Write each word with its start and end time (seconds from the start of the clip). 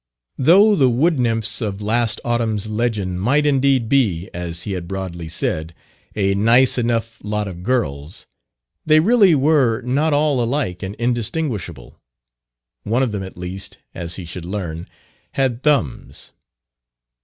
Though 0.39 0.75
the 0.75 0.89
"wood 0.89 1.19
nymphs" 1.19 1.61
of 1.61 1.79
last 1.79 2.19
autumn's 2.25 2.65
legend 2.65 3.21
might 3.21 3.45
indeed 3.45 3.87
be, 3.87 4.31
as 4.33 4.63
he 4.63 4.71
had 4.71 4.87
broadly 4.87 5.29
said, 5.29 5.75
"a 6.15 6.33
nice 6.33 6.79
enough 6.79 7.19
lot 7.23 7.47
of 7.47 7.61
girls," 7.61 8.25
they 8.83 8.99
really 8.99 9.35
were 9.35 9.79
not 9.83 10.11
all 10.11 10.41
alike 10.43 10.81
and 10.81 10.95
indistinguishable: 10.95 12.01
one 12.81 13.03
of 13.03 13.11
them 13.11 13.21
at 13.21 13.37
least, 13.37 13.77
as 13.93 14.15
he 14.15 14.25
should 14.25 14.43
learn, 14.43 14.87
had 15.33 15.61
thumbs. 15.61 16.31